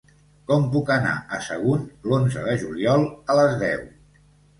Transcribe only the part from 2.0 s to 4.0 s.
l'onze de juliol a les deu?